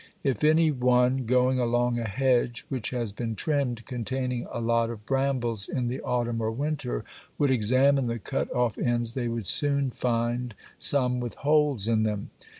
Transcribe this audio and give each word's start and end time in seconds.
If 0.23 0.43
any 0.43 0.71
one, 0.71 1.27
going 1.27 1.59
along 1.59 1.99
a 1.99 2.07
hedge 2.07 2.65
which 2.69 2.89
has 2.89 3.11
been 3.11 3.35
trimmed, 3.35 3.85
containing 3.85 4.47
a 4.51 4.59
lot 4.59 4.89
of 4.89 5.05
brambles, 5.05 5.69
in 5.69 5.89
the 5.89 6.01
autumn 6.01 6.41
or 6.41 6.49
winter, 6.49 7.05
would 7.37 7.51
examine 7.51 8.07
the 8.07 8.17
cut 8.17 8.51
off 8.51 8.79
ends 8.79 9.13
they 9.13 9.27
would 9.27 9.45
soon 9.45 9.91
find 9.91 10.55
some 10.79 11.19
with 11.19 11.35
holes 11.35 11.87
in 11.87 12.01
them. 12.01 12.31